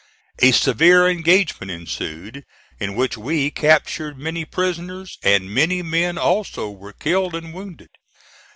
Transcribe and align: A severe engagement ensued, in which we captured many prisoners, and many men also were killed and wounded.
A 0.39 0.51
severe 0.51 1.07
engagement 1.07 1.69
ensued, 1.69 2.43
in 2.79 2.95
which 2.95 3.19
we 3.19 3.51
captured 3.51 4.17
many 4.17 4.45
prisoners, 4.45 5.19
and 5.21 5.53
many 5.53 5.83
men 5.83 6.17
also 6.17 6.71
were 6.71 6.91
killed 6.93 7.35
and 7.35 7.53
wounded. 7.53 7.91